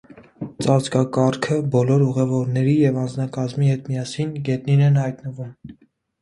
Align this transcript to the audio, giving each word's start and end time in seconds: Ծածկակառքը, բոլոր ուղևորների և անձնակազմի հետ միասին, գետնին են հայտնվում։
Ծածկակառքը, 0.65 1.57
բոլոր 1.75 2.05
ուղևորների 2.05 2.73
և 2.85 2.97
անձնակազմի 3.03 3.69
հետ 3.73 3.87
միասին, 3.93 4.33
գետնին 4.49 4.83
են 4.89 4.99
հայտնվում։ 5.03 5.55